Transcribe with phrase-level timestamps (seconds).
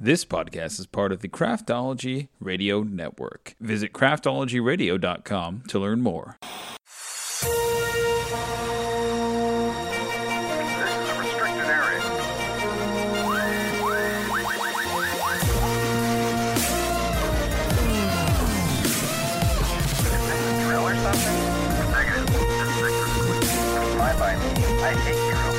[0.00, 3.56] This podcast is part of the Craftology Radio Network.
[3.58, 6.38] Visit craftologyradio.com to learn more.
[25.08, 25.24] Is
[25.54, 25.57] a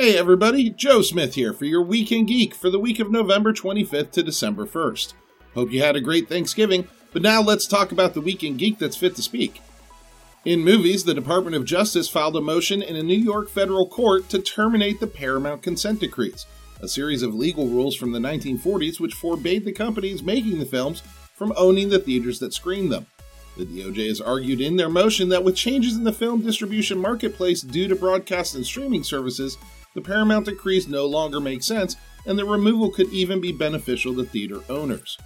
[0.00, 4.12] Hey everybody, Joe Smith here for your Weekend Geek for the week of November 25th
[4.12, 5.12] to December 1st.
[5.52, 8.96] Hope you had a great Thanksgiving, but now let's talk about the Weekend Geek that's
[8.96, 9.60] fit to speak.
[10.46, 14.30] In movies, the Department of Justice filed a motion in a New York federal court
[14.30, 16.46] to terminate the Paramount Consent Decrees,
[16.80, 21.02] a series of legal rules from the 1940s which forbade the companies making the films
[21.34, 23.04] from owning the theaters that screened them.
[23.58, 27.60] The DOJ has argued in their motion that with changes in the film distribution marketplace
[27.60, 29.58] due to broadcast and streaming services,
[29.94, 31.96] the Paramount decrees no longer make sense,
[32.26, 35.18] and the removal could even be beneficial to theater owners.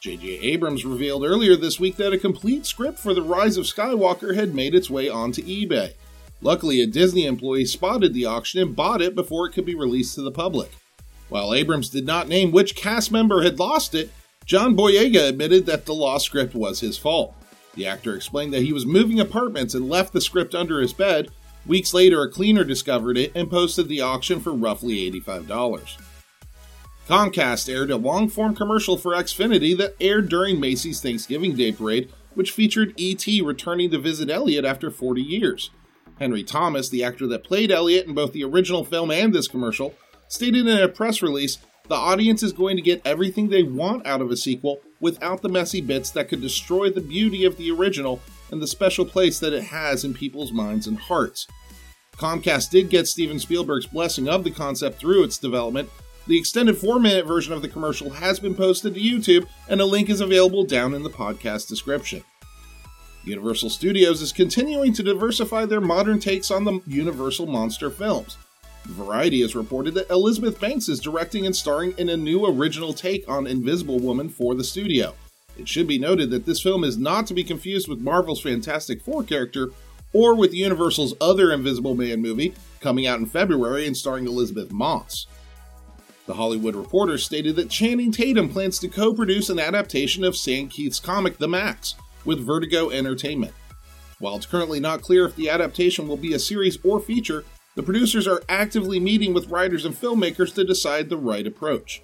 [0.00, 0.38] J.J.
[0.40, 4.54] Abrams revealed earlier this week that a complete script for The Rise of Skywalker had
[4.54, 5.92] made its way onto eBay.
[6.40, 10.14] Luckily, a Disney employee spotted the auction and bought it before it could be released
[10.14, 10.70] to the public.
[11.28, 14.10] While Abrams did not name which cast member had lost it,
[14.46, 17.34] John Boyega admitted that the lost script was his fault.
[17.74, 21.30] The actor explained that he was moving apartments and left the script under his bed.
[21.66, 25.96] Weeks later, a cleaner discovered it and posted the auction for roughly $85.
[27.08, 32.10] Comcast aired a long form commercial for Xfinity that aired during Macy's Thanksgiving Day Parade,
[32.34, 33.42] which featured E.T.
[33.42, 35.70] returning to visit Elliot after 40 years.
[36.18, 39.94] Henry Thomas, the actor that played Elliot in both the original film and this commercial,
[40.28, 44.20] stated in a press release the audience is going to get everything they want out
[44.20, 48.20] of a sequel without the messy bits that could destroy the beauty of the original
[48.50, 51.46] and the special place that it has in people's minds and hearts.
[52.16, 55.88] Comcast did get Steven Spielberg's blessing of the concept through its development.
[56.26, 59.86] The extended 4 minute version of the commercial has been posted to YouTube, and a
[59.86, 62.22] link is available down in the podcast description.
[63.24, 68.36] Universal Studios is continuing to diversify their modern takes on the Universal monster films.
[68.84, 73.28] Variety has reported that Elizabeth Banks is directing and starring in a new original take
[73.28, 75.14] on Invisible Woman for the studio.
[75.60, 79.02] It should be noted that this film is not to be confused with Marvel's Fantastic
[79.02, 79.68] Four character
[80.14, 85.26] or with Universal's other Invisible Man movie coming out in February and starring Elisabeth Moss.
[86.24, 90.70] The Hollywood Reporter stated that Channing Tatum plans to co produce an adaptation of Sam
[90.70, 91.94] Kieth's comic The Maxx
[92.24, 93.52] with Vertigo Entertainment.
[94.18, 97.44] While it's currently not clear if the adaptation will be a series or feature,
[97.74, 102.02] the producers are actively meeting with writers and filmmakers to decide the right approach.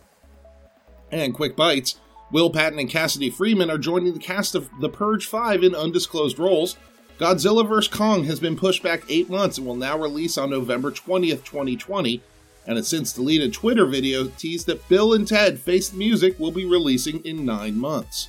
[1.11, 1.97] And quick bites
[2.33, 6.39] Will Patton and Cassidy Freeman are joining the cast of The Purge 5 in undisclosed
[6.39, 6.77] roles.
[7.19, 7.89] Godzilla vs.
[7.89, 12.21] Kong has been pushed back eight months and will now release on November 20th, 2020.
[12.67, 16.51] And a since deleted Twitter video teased that Bill and Ted Face the Music will
[16.51, 18.29] be releasing in nine months.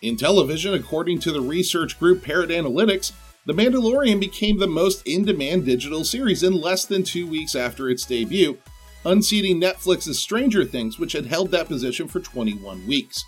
[0.00, 3.12] In television, according to the research group Parrot Analytics,
[3.44, 7.90] The Mandalorian became the most in demand digital series in less than two weeks after
[7.90, 8.56] its debut,
[9.04, 13.24] unseating Netflix's Stranger Things, which had held that position for 21 weeks.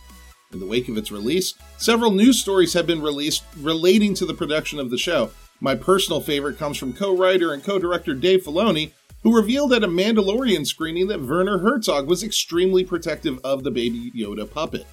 [0.53, 4.35] In the wake of its release, several news stories have been released relating to the
[4.35, 5.31] production of the show.
[5.61, 8.93] My personal favorite comes from co writer and co director Dave Filoni,
[9.23, 14.13] who revealed at a Mandalorian screening that Werner Herzog was extremely protective of the Baby
[14.15, 14.87] Yoda puppet.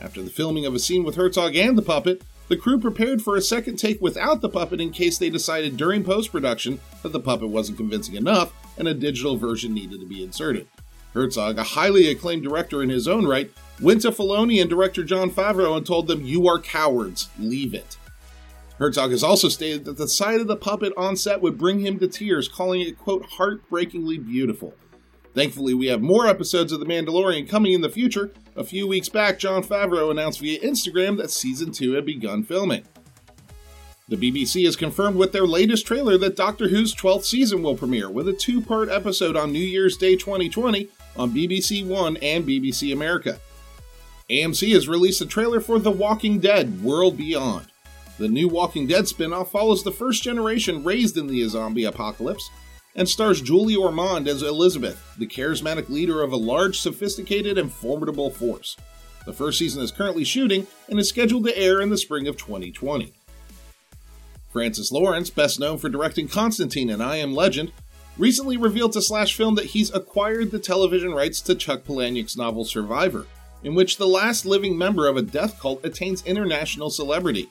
[0.00, 3.36] After the filming of a scene with Herzog and the puppet, the crew prepared for
[3.36, 7.20] a second take without the puppet in case they decided during post production that the
[7.20, 10.66] puppet wasn't convincing enough and a digital version needed to be inserted.
[11.14, 13.50] Herzog, a highly acclaimed director in his own right,
[13.80, 17.96] went to Filoni and director Jon Favreau and told them, You are cowards, leave it.
[18.78, 21.98] Herzog has also stated that the sight of the puppet on set would bring him
[21.98, 24.74] to tears, calling it, quote, heartbreakingly beautiful.
[25.34, 28.32] Thankfully, we have more episodes of The Mandalorian coming in the future.
[28.56, 32.84] A few weeks back, Jon Favreau announced via Instagram that season 2 had begun filming.
[34.08, 38.08] The BBC has confirmed with their latest trailer that Doctor Who's 12th season will premiere
[38.08, 40.88] with a two part episode on New Year's Day 2020
[41.18, 43.38] on BBC One and BBC America.
[44.30, 47.66] AMC has released a trailer for The Walking Dead World Beyond.
[48.18, 52.48] The new Walking Dead spin off follows the first generation raised in the zombie apocalypse
[52.96, 58.30] and stars Julie Ormond as Elizabeth, the charismatic leader of a large, sophisticated, and formidable
[58.30, 58.74] force.
[59.26, 62.38] The first season is currently shooting and is scheduled to air in the spring of
[62.38, 63.12] 2020.
[64.50, 67.72] Francis Lawrence, best known for directing Constantine and I Am Legend,
[68.16, 72.64] recently revealed to Slash Film that he's acquired the television rights to Chuck Palahniuk's novel
[72.64, 73.26] Survivor.
[73.64, 77.50] in which the last living member of a death cult attains international celebrity.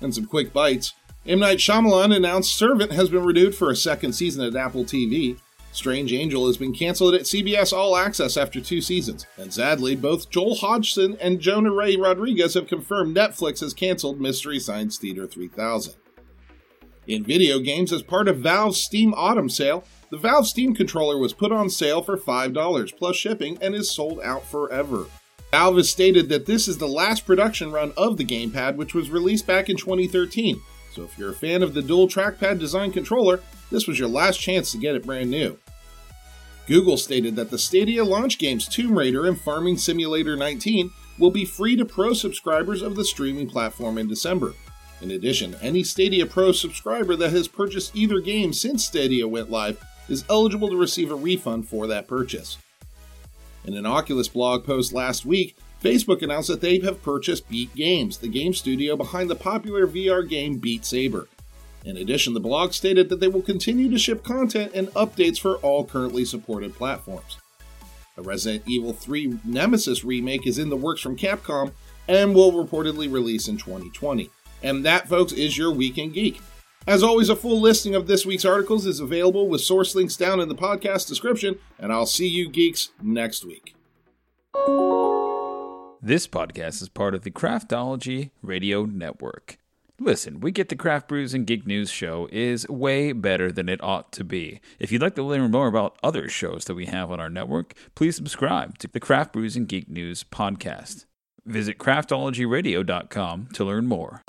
[0.00, 0.92] And some quick bites.
[1.26, 1.38] M.
[1.38, 5.38] Night Shyamalan announced Servant has been renewed for a second season at Apple TV.
[5.72, 9.26] Strange Angel has been canceled at CBS All Access after two seasons.
[9.38, 14.58] And sadly, both Joel Hodgson and Jonah Ray Rodriguez have confirmed Netflix has canceled Mystery
[14.58, 15.94] Science Theater 3000.
[17.06, 21.32] In video games, as part of Valve's Steam Autumn sale, the Valve Steam controller was
[21.32, 25.06] put on sale for $5 plus shipping and is sold out forever.
[25.50, 29.10] Valve has stated that this is the last production run of the gamepad, which was
[29.10, 30.60] released back in 2013.
[30.92, 33.40] So if you're a fan of the dual trackpad design controller,
[33.70, 35.58] this was your last chance to get it brand new.
[36.68, 41.44] Google stated that the Stadia launch games Tomb Raider and Farming Simulator 19 will be
[41.44, 44.54] free to Pro subscribers of the streaming platform in December.
[45.02, 49.82] In addition, any Stadia Pro subscriber that has purchased either game since Stadia went live
[50.08, 52.56] is eligible to receive a refund for that purchase.
[53.64, 58.18] In an Oculus blog post last week, Facebook announced that they have purchased Beat Games,
[58.18, 61.26] the game studio behind the popular VR game Beat Saber.
[61.84, 65.56] In addition, the blog stated that they will continue to ship content and updates for
[65.56, 67.38] all currently supported platforms.
[68.16, 71.72] A Resident Evil 3 Nemesis remake is in the works from Capcom
[72.06, 74.30] and will reportedly release in 2020.
[74.62, 76.40] And that, folks, is your Weekend Geek.
[76.86, 80.40] As always, a full listing of this week's articles is available with source links down
[80.40, 83.74] in the podcast description, and I'll see you geeks next week.
[86.04, 89.58] This podcast is part of the Craftology Radio Network.
[90.00, 93.80] Listen, we get the Craft Brews and Geek News show is way better than it
[93.84, 94.60] ought to be.
[94.80, 97.74] If you'd like to learn more about other shows that we have on our network,
[97.94, 101.04] please subscribe to the Craft Brews and Geek News podcast.
[101.44, 104.22] Visit craftologyradio.com to learn more.